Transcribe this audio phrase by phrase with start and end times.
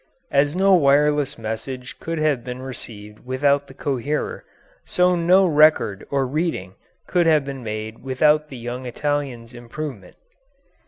[0.31, 4.43] As no wireless message could have been received without the coherer,
[4.83, 6.73] so no record or reading
[7.05, 10.15] could have been made without the young Italian's improvement.